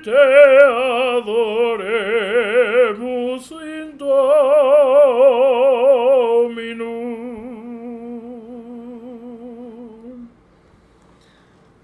[0.01, 0.11] venite
[1.77, 4.31] adoremus in Dominum.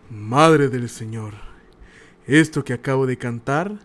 [0.09, 1.33] Madre del Señor,
[2.25, 3.77] esto que acabo de cantar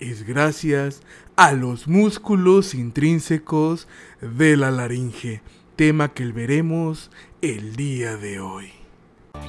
[0.00, 1.02] es gracias
[1.36, 3.88] a los músculos intrínsecos
[4.20, 5.42] de la laringe,
[5.76, 7.10] tema que veremos
[7.40, 8.72] el día de hoy.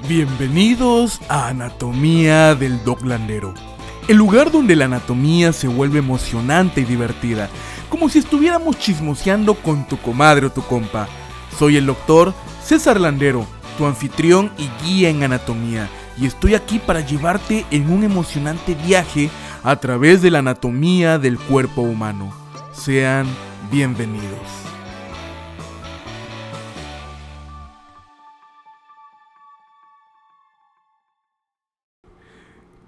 [0.07, 3.53] Bienvenidos a Anatomía del Doglandero,
[4.07, 7.49] el lugar donde la anatomía se vuelve emocionante y divertida,
[7.89, 11.07] como si estuviéramos chismoseando con tu comadre o tu compa.
[11.57, 13.45] Soy el doctor César Landero,
[13.77, 19.29] tu anfitrión y guía en anatomía, y estoy aquí para llevarte en un emocionante viaje
[19.63, 22.33] a través de la anatomía del cuerpo humano.
[22.73, 23.27] Sean
[23.71, 24.63] bienvenidos.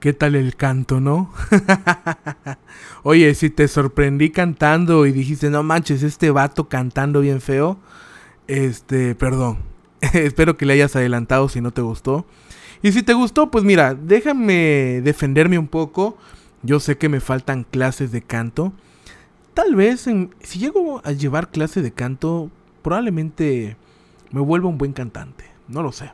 [0.05, 1.33] ¿Qué tal el canto, no?
[3.01, 7.79] Oye, si te sorprendí cantando y dijiste, no manches, este vato cantando bien feo,
[8.45, 9.57] este, perdón.
[10.13, 12.27] Espero que le hayas adelantado si no te gustó.
[12.83, 16.19] Y si te gustó, pues mira, déjame defenderme un poco.
[16.61, 18.73] Yo sé que me faltan clases de canto.
[19.55, 22.51] Tal vez si llego a llevar clases de canto,
[22.83, 23.75] probablemente
[24.29, 25.45] me vuelva un buen cantante.
[25.67, 26.11] No lo sé.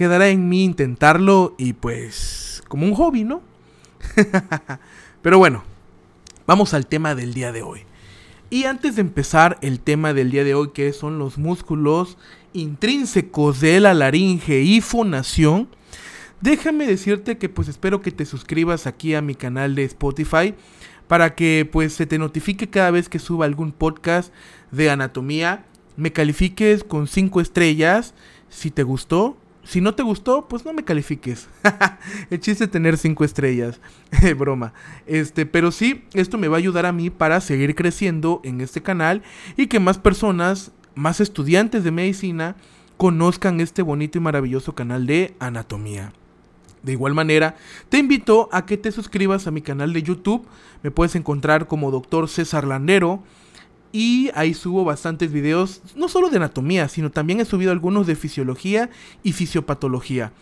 [0.00, 3.42] Quedará en mí intentarlo y pues como un hobby, ¿no?
[5.22, 5.62] Pero bueno,
[6.46, 7.80] vamos al tema del día de hoy.
[8.48, 12.16] Y antes de empezar el tema del día de hoy, que son los músculos
[12.54, 15.68] intrínsecos de la laringe y fonación,
[16.40, 20.54] déjame decirte que pues espero que te suscribas aquí a mi canal de Spotify
[21.08, 24.32] para que pues se te notifique cada vez que suba algún podcast
[24.70, 25.66] de anatomía,
[25.98, 28.14] me califiques con 5 estrellas
[28.48, 29.36] si te gustó.
[29.64, 31.48] Si no te gustó, pues no me califiques.
[32.30, 33.80] El chiste es tener 5 estrellas.
[34.38, 34.72] Broma.
[35.06, 38.82] Este, pero sí, esto me va a ayudar a mí para seguir creciendo en este
[38.82, 39.22] canal
[39.56, 42.56] y que más personas, más estudiantes de medicina,
[42.96, 46.12] conozcan este bonito y maravilloso canal de anatomía.
[46.82, 47.56] De igual manera,
[47.88, 50.46] te invito a que te suscribas a mi canal de YouTube.
[50.82, 52.28] Me puedes encontrar como Dr.
[52.28, 53.22] César Landero.
[53.92, 58.14] Y ahí subo bastantes videos, no solo de anatomía, sino también he subido algunos de
[58.14, 58.90] fisiología
[59.22, 60.32] y fisiopatología.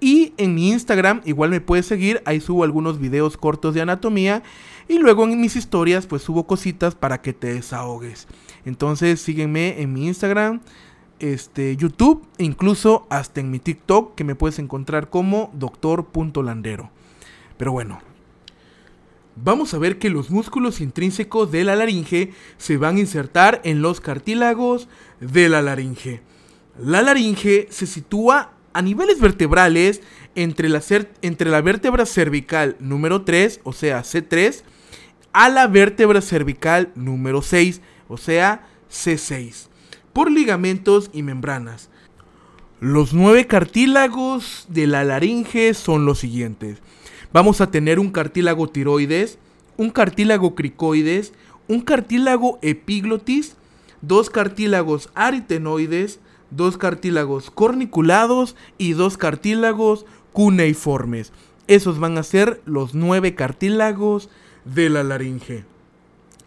[0.00, 4.42] Y en mi Instagram igual me puedes seguir, ahí subo algunos videos cortos de anatomía.
[4.88, 8.26] Y luego en mis historias pues subo cositas para que te desahogues.
[8.64, 10.60] Entonces sígueme en mi Instagram,
[11.20, 16.90] este, YouTube e incluso hasta en mi TikTok que me puedes encontrar como doctor.landero.
[17.56, 18.00] Pero bueno,
[19.36, 23.82] vamos a ver que los músculos intrínsecos de la laringe se van a insertar en
[23.82, 24.88] los cartílagos
[25.20, 26.22] de la laringe.
[26.78, 30.00] La laringe se sitúa a niveles vertebrales
[30.34, 30.82] entre la,
[31.22, 34.62] entre la vértebra cervical número 3, o sea C3,
[35.32, 39.68] a la vértebra cervical número 6, o sea C6,
[40.12, 41.90] por ligamentos y membranas.
[42.80, 46.78] Los nueve cartílagos de la laringe son los siguientes.
[47.32, 49.38] Vamos a tener un cartílago tiroides,
[49.78, 51.32] un cartílago cricoides,
[51.66, 53.56] un cartílago epiglotis,
[54.02, 56.20] dos cartílagos aritenoides,
[56.50, 61.32] dos cartílagos corniculados y dos cartílagos cuneiformes.
[61.68, 64.28] Esos van a ser los nueve cartílagos
[64.66, 65.64] de la laringe.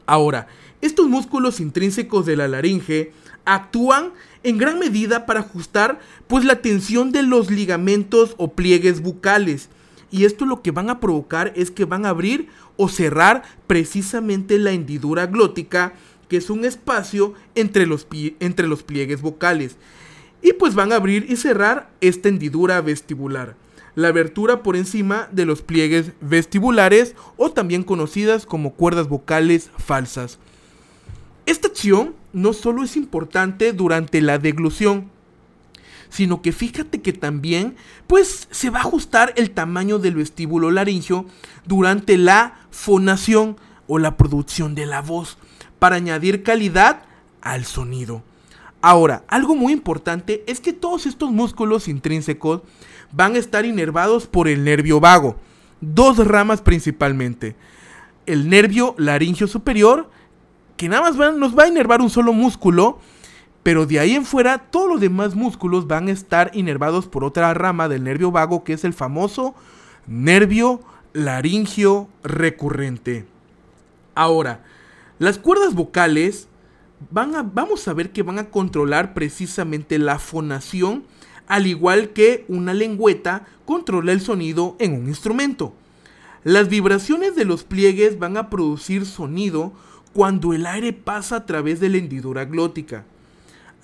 [0.05, 0.47] Ahora,
[0.81, 3.11] estos músculos intrínsecos de la laringe
[3.43, 4.11] actúan
[4.43, 9.69] en gran medida para ajustar pues la tensión de los ligamentos o pliegues bucales.
[10.15, 12.47] Y esto lo que van a provocar es que van a abrir
[12.77, 15.91] o cerrar precisamente la hendidura glótica,
[16.29, 18.07] que es un espacio entre los,
[18.39, 19.75] entre los pliegues vocales.
[20.41, 23.57] Y pues van a abrir y cerrar esta hendidura vestibular.
[23.93, 30.39] La abertura por encima de los pliegues vestibulares o también conocidas como cuerdas vocales falsas.
[31.45, 35.11] Esta acción no solo es importante durante la deglución,
[36.09, 37.75] sino que fíjate que también
[38.07, 41.25] pues se va a ajustar el tamaño del vestíbulo laringio
[41.65, 43.57] durante la fonación
[43.87, 45.37] o la producción de la voz.
[45.79, 47.03] para añadir calidad
[47.41, 48.23] al sonido.
[48.81, 52.61] Ahora, algo muy importante es que todos estos músculos intrínsecos
[53.11, 55.37] van a estar inervados por el nervio vago.
[55.81, 57.55] Dos ramas principalmente.
[58.25, 60.09] El nervio laringio superior,
[60.77, 62.99] que nada más nos va a inervar un solo músculo,
[63.65, 67.51] pero de ahí en fuera todos los demás músculos van a estar inervados por otra
[67.55, 69.55] rama del nervio vago, que es el famoso
[70.05, 70.81] nervio
[71.13, 73.25] laringio recurrente.
[74.13, 74.63] Ahora,
[75.17, 76.47] las cuerdas vocales
[77.09, 81.03] van a, vamos a ver que van a controlar precisamente la fonación,
[81.47, 85.73] al igual que una lengüeta controla el sonido en un instrumento.
[86.43, 89.73] Las vibraciones de los pliegues van a producir sonido
[90.13, 93.05] cuando el aire pasa a través de la hendidura glótica.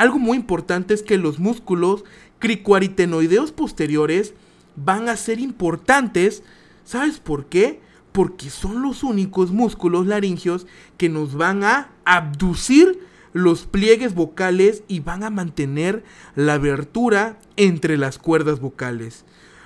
[0.01, 2.05] Algo muy importante es que los músculos
[2.39, 4.33] cricoaritenoideos posteriores
[4.75, 6.41] van a ser importantes.
[6.85, 7.81] ¿Sabes por qué?
[8.11, 10.65] Porque son los únicos músculos laringios
[10.97, 12.99] que nos van a abducir
[13.31, 16.03] los pliegues vocales y van a mantener
[16.35, 19.23] la abertura entre las cuerdas vocales.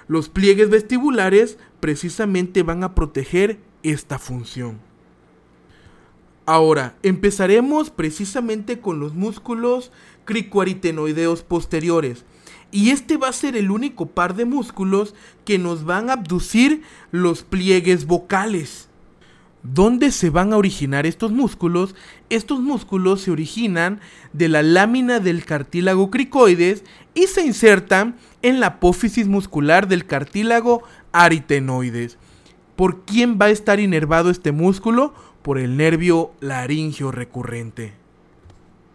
[0.09, 4.84] Los pliegues vestibulares precisamente van a proteger esta función.
[6.45, 9.91] Ahora, empezaremos precisamente con los músculos
[10.25, 12.23] cricoaritenoideos posteriores.
[12.71, 16.83] Y este va a ser el único par de músculos que nos van a abducir
[17.11, 18.89] los pliegues vocales.
[19.63, 21.95] ¿Dónde se van a originar estos músculos?
[22.29, 23.99] Estos músculos se originan
[24.31, 26.83] de la lámina del cartílago cricoides
[27.15, 32.19] y se insertan en la apófisis muscular del cartílago aritenoides.
[32.75, 35.15] ¿Por quién va a estar inervado este músculo?
[35.45, 37.93] Por el nervio laringio recurrente.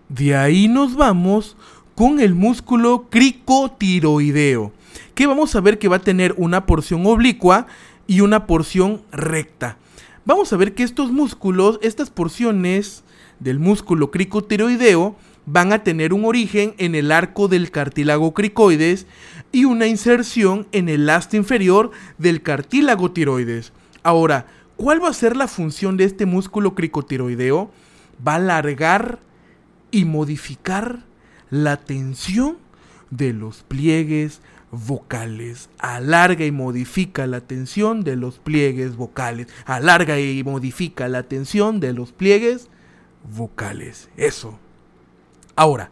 [0.09, 1.57] De ahí nos vamos
[1.95, 4.73] con el músculo cricotiroideo,
[5.15, 7.69] que vamos a ver que va a tener una porción oblicua
[8.09, 9.79] y una porción recta
[10.31, 13.03] vamos a ver que estos músculos, estas porciones
[13.39, 19.09] del músculo cricotiroideo, van a tener un origen en el arco del cartílago cricoides
[19.51, 23.73] y una inserción en el asta inferior del cartílago tiroides.
[24.05, 24.47] Ahora,
[24.81, 27.71] ¿cuál va a ser la función de este músculo cricotiroideo?
[28.27, 29.19] Va a alargar
[29.91, 31.05] y modificar
[31.51, 32.57] la tensión
[33.11, 34.41] de los pliegues
[34.71, 35.69] vocales.
[35.79, 39.49] Alarga y modifica la tensión de los pliegues vocales.
[39.67, 42.69] Alarga y modifica la tensión de los pliegues
[43.37, 44.09] vocales.
[44.17, 44.59] Eso.
[45.57, 45.91] Ahora,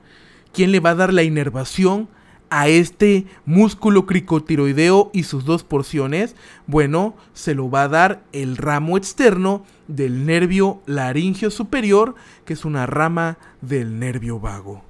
[0.55, 2.09] ¿quién le va a dar la inervación
[2.51, 6.35] a este músculo cricotiroideo y sus dos porciones?
[6.67, 12.15] Bueno, se lo va a dar el ramo externo del nervio laringio superior,
[12.45, 14.83] que es una rama del nervio vago.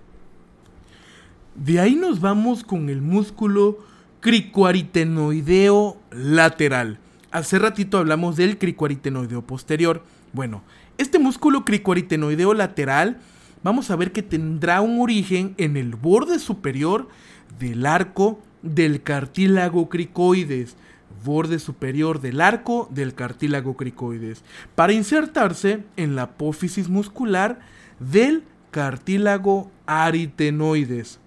[1.54, 3.78] De ahí nos vamos con el músculo
[4.20, 6.98] cricoaritenoideo lateral.
[7.30, 10.02] Hace ratito hablamos del cricoaritenoideo posterior.
[10.32, 10.62] Bueno,
[10.98, 13.18] este músculo cricoaritenoideo lateral
[13.62, 17.08] vamos a ver que tendrá un origen en el borde superior
[17.58, 20.76] del arco del cartílago cricoides.
[21.24, 24.44] Borde superior del arco del cartílago cricoides.
[24.74, 27.58] Para insertarse en la apófisis muscular
[27.98, 31.18] del cartílago aritenoides.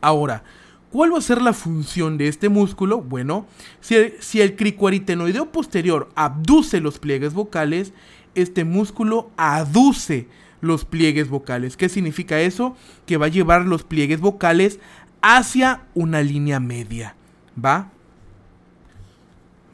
[0.00, 0.42] Ahora,
[0.90, 3.00] ¿cuál va a ser la función de este músculo?
[3.00, 3.46] Bueno,
[3.80, 7.92] si el, si cricoaritenoideo posterior abduce los pliegues vocales,
[8.34, 10.28] este músculo aduce
[10.60, 11.76] los pliegues vocales.
[11.76, 12.74] ¿Qué significa eso?
[13.06, 14.80] Que va a llevar los pliegues vocales
[15.26, 17.16] hacia una línea media.
[17.62, 17.90] ¿Va?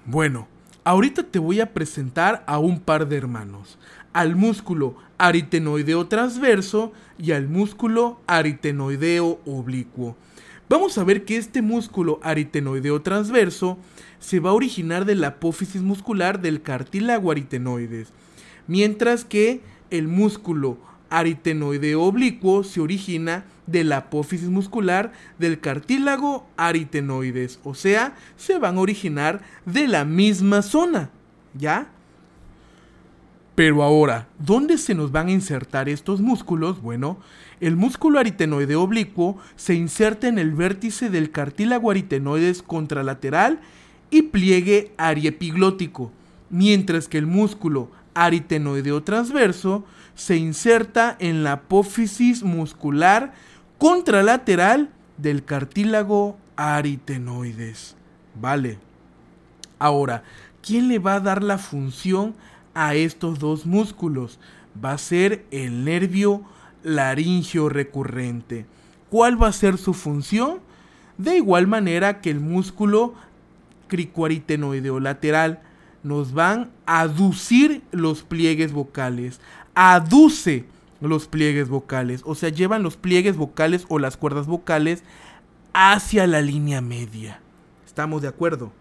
[0.06, 0.46] Bueno,
[0.84, 3.76] ahorita te voy a presentar a un par de hermanos.
[4.12, 10.16] Al músculo aritenoideo transverso y al músculo aritenoideo oblicuo.
[10.68, 13.76] Vamos a ver que este músculo aritenoideo transverso
[14.20, 18.12] se va a originar de la apófisis muscular del cartílago aritenoides,
[18.68, 20.78] mientras que el músculo
[21.10, 28.76] aritenoideo oblicuo se origina de la apófisis muscular del cartílago aritenoides, o sea, se van
[28.76, 31.10] a originar de la misma zona,
[31.54, 31.88] ¿ya?
[33.54, 36.80] Pero ahora, ¿dónde se nos van a insertar estos músculos?
[36.80, 37.18] Bueno,
[37.60, 43.60] el músculo aritenoideo oblicuo se inserta en el vértice del cartílago aritenoides contralateral
[44.10, 46.10] y pliegue ariepiglótico,
[46.48, 53.32] mientras que el músculo aritenoideo transverso se inserta en la apófisis muscular
[53.78, 57.96] contralateral del cartílago aritenoides.
[58.40, 58.78] Vale.
[59.78, 60.22] Ahora,
[60.62, 62.34] ¿quién le va a dar la función
[62.74, 64.38] a estos dos músculos.
[64.82, 66.42] Va a ser el nervio
[66.82, 68.66] laringio recurrente.
[69.10, 70.60] ¿Cuál va a ser su función?
[71.18, 73.14] De igual manera que el músculo
[73.88, 75.60] cricoaritenoideo lateral
[76.02, 79.40] nos van a aducir los pliegues vocales,
[79.74, 80.64] aduce
[81.00, 85.02] los pliegues vocales, o sea, llevan los pliegues vocales o las cuerdas vocales
[85.72, 87.40] hacia la línea media.
[87.86, 88.72] ¿Estamos de acuerdo?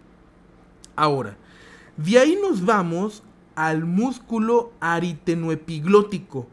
[0.96, 1.36] Ahora,
[1.96, 3.22] de ahí nos vamos
[3.54, 6.46] al músculo aritenoepiglótico,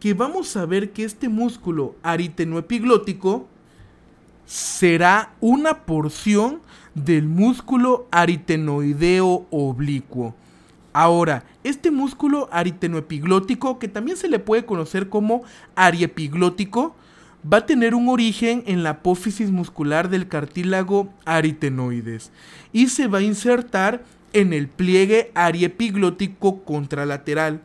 [0.00, 3.48] que vamos a ver que este músculo aritenoepiglótico
[4.46, 6.60] será una porción
[6.94, 10.34] del músculo aritenoideo oblicuo.
[10.92, 15.42] Ahora, este músculo aritenoepiglótico, que también se le puede conocer como
[15.76, 16.96] ariepiglótico,
[17.50, 22.32] va a tener un origen en la apófisis muscular del cartílago aritenoides
[22.72, 24.02] y se va a insertar
[24.32, 27.62] en el pliegue ariepiglótico contralateral.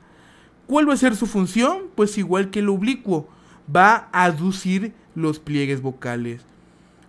[0.68, 1.84] ¿Cuál va a ser su función?
[1.96, 3.28] Pues igual que el oblicuo,
[3.74, 6.42] va a aducir los pliegues vocales.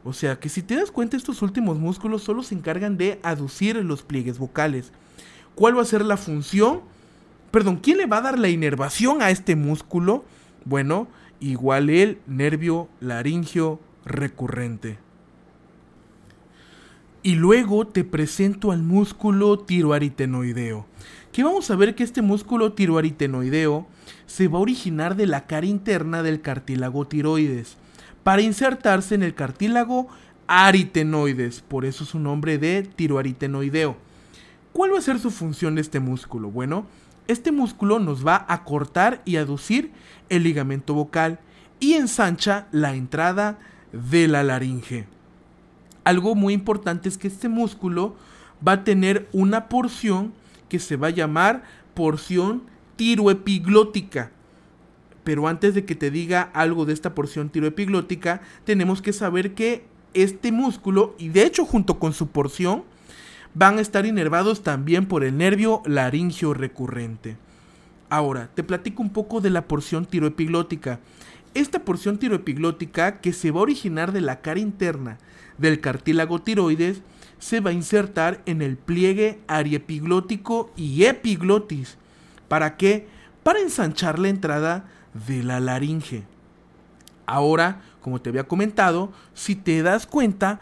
[0.05, 3.77] O sea que si te das cuenta estos últimos músculos solo se encargan de aducir
[3.77, 4.93] los pliegues vocales.
[5.55, 6.81] ¿Cuál va a ser la función?
[7.51, 10.25] Perdón, ¿quién le va a dar la inervación a este músculo?
[10.65, 11.07] Bueno,
[11.41, 14.99] igual el nervio laringio recurrente.
[17.23, 20.87] Y luego te presento al músculo tiroaritenoideo.
[21.33, 23.87] Que vamos a ver que este músculo tiroaritenoideo
[24.27, 27.77] se va a originar de la cara interna del cartílago tiroides
[28.25, 30.09] para insertarse en el cartílago
[30.47, 33.97] aritenoides, por eso su nombre de tiroaritenoideo.
[34.75, 36.51] ¿Cuál va a ser su función de este músculo?
[36.51, 36.85] Bueno,
[37.29, 39.93] este músculo nos va a cortar y aducir
[40.31, 41.39] el ligamento vocal
[41.79, 43.61] y ensancha la entrada
[43.93, 45.07] de la laringe.
[46.03, 48.17] Algo muy importante es que este músculo
[48.67, 50.33] va a tener una porción
[50.69, 51.63] que se va a llamar
[51.95, 52.65] porción
[52.97, 54.33] tiroepiglótica.
[55.23, 59.85] Pero antes de que te diga algo de esta porción tiroepiglótica, tenemos que saber que
[60.15, 62.83] este músculo, y de hecho junto con su porción,
[63.55, 67.37] van a estar inervados también por el nervio laringio recurrente.
[68.11, 71.01] Ahora, te platico un poco de la porción tiroepiglótica.
[71.55, 75.19] Esta porción tiroepiglótica, que se va a originar de la cara interna
[75.57, 77.03] del cartílago tiroides,
[77.39, 81.97] se va a insertar en el pliegue ariepiglótico y epiglotis.
[82.49, 83.07] ¿Para qué?
[83.43, 84.87] Para ensanchar la entrada
[85.27, 86.25] de la laringe.
[87.27, 90.61] Ahora, como te había comentado, si te das cuenta,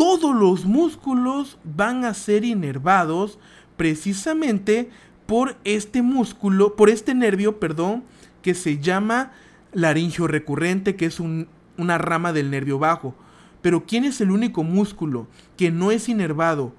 [0.00, 3.38] todos los músculos van a ser inervados
[3.76, 4.88] precisamente
[5.26, 8.04] por este músculo, por este nervio, perdón,
[8.40, 9.32] que se llama
[9.74, 13.14] laringio recurrente, que es una rama del nervio bajo.
[13.60, 15.26] Pero ¿quién es el único músculo
[15.58, 16.72] que no es inervado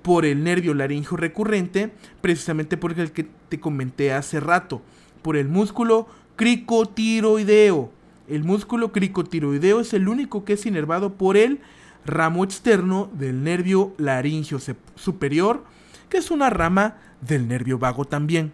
[0.00, 1.92] por el nervio laringio recurrente?
[2.22, 4.80] Precisamente porque el que te comenté hace rato,
[5.20, 7.92] por el músculo cricotiroideo.
[8.28, 11.60] El músculo cricotiroideo es el único que es inervado por el
[12.04, 14.58] ramo externo del nervio laringio
[14.94, 15.64] superior,
[16.08, 18.52] que es una rama del nervio vago también.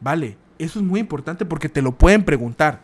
[0.00, 2.80] Vale, eso es muy importante porque te lo pueden preguntar.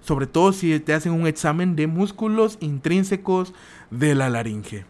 [0.00, 3.54] Sobre todo si te hacen un examen de músculos intrínsecos
[3.90, 4.84] de la laringe.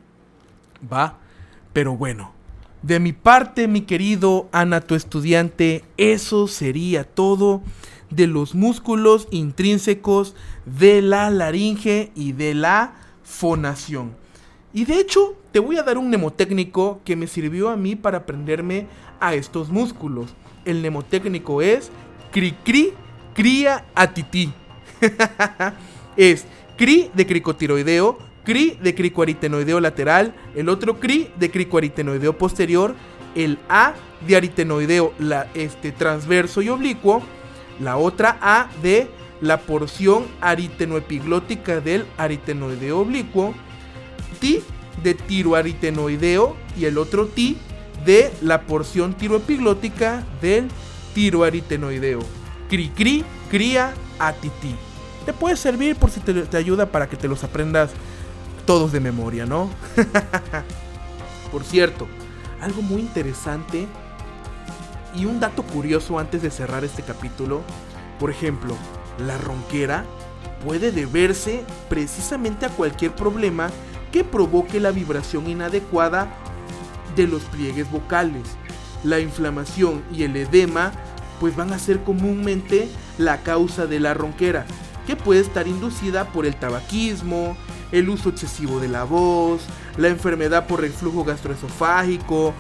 [0.91, 1.19] Va,
[1.73, 2.33] pero bueno.
[2.83, 7.63] De mi parte, mi querido Ana, tu estudiante, eso sería todo
[8.11, 10.35] de los músculos intrínsecos
[10.67, 14.22] de la laringe y de la fonación.
[14.75, 18.19] Y de hecho, te voy a dar un mnemotécnico que me sirvió a mí para
[18.19, 18.87] aprenderme
[19.21, 20.35] a estos músculos.
[20.65, 21.91] El mnemotécnico es
[22.31, 22.95] cri cri
[23.35, 24.53] cría atití.
[26.17, 32.95] es cri de cricotiroideo, cri de cricoaritenoideo lateral, el otro cri de cricoaritenoideo posterior,
[33.35, 33.95] el A
[34.27, 37.23] de aritenoideo la, este, transverso y oblicuo,
[37.81, 39.09] la otra A de
[39.41, 43.55] la porción aritenoepiglótica del aritenoideo oblicuo,
[44.43, 44.61] T
[45.03, 47.57] de tiroaritenoideo y el otro T
[48.05, 50.69] de la porción tiroepiglótica del
[51.15, 52.21] tiroaritenoideo.
[52.69, 54.75] Cri cri, cría, atiti.
[55.25, 57.91] Te puede servir por si te, te ayuda para que te los aprendas
[58.67, 59.71] todos de memoria, ¿no?
[61.53, 62.09] por cierto,
[62.61, 63.87] algo muy interesante
[65.15, 67.63] y un dato curioso antes de cerrar este capítulo.
[68.19, 68.75] Por ejemplo,
[69.19, 70.05] la ronquera
[70.65, 73.71] puede deberse precisamente a cualquier problema
[74.13, 76.33] que provoque la vibración inadecuada
[77.17, 78.43] de los pliegues vocales.
[79.03, 80.93] La inflamación y el edema
[81.41, 82.89] pues van a ser comúnmente
[83.19, 84.65] la causa de la ronquera,
[85.07, 87.57] que puede estar inducida por el tabaquismo,
[87.91, 89.63] el uso excesivo de la voz,
[89.97, 92.55] la enfermedad por reflujo gastroesofágico,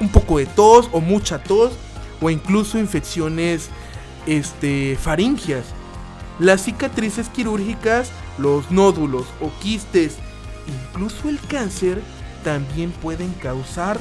[0.00, 1.72] un poco de tos o mucha tos
[2.20, 3.68] o incluso infecciones
[4.26, 5.66] este, faringias.
[6.40, 10.18] Las cicatrices quirúrgicas, los nódulos o quistes
[10.68, 12.02] incluso el cáncer
[12.44, 13.98] también pueden causar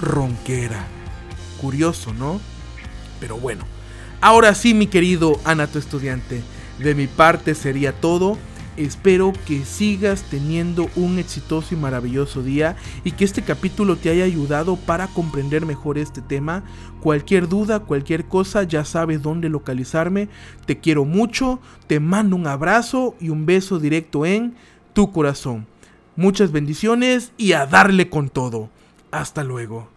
[0.00, 0.86] ronquera.
[1.60, 2.40] Curioso, ¿no?
[3.20, 3.64] Pero bueno,
[4.20, 6.42] Ahora sí, mi querido Anato estudiante,
[6.78, 8.38] de mi parte sería todo.
[8.76, 14.24] Espero que sigas teniendo un exitoso y maravilloso día y que este capítulo te haya
[14.24, 16.64] ayudado para comprender mejor este tema.
[17.00, 20.28] Cualquier duda, cualquier cosa, ya sabes dónde localizarme.
[20.66, 24.54] Te quiero mucho, te mando un abrazo y un beso directo en
[24.92, 25.66] tu corazón.
[26.16, 28.70] Muchas bendiciones y a darle con todo.
[29.10, 29.95] Hasta luego.